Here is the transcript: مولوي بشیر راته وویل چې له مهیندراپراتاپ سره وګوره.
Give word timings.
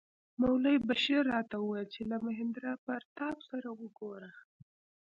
مولوي 0.39 0.77
بشیر 0.87 1.21
راته 1.33 1.55
وویل 1.59 1.87
چې 1.95 2.01
له 2.11 2.17
مهیندراپراتاپ 2.25 3.37
سره 3.49 3.67
وګوره. 3.79 4.31